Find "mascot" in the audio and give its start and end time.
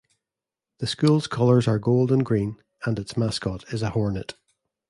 3.15-3.65